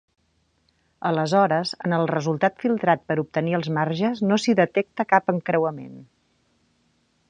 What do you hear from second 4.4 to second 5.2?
s'hi detecta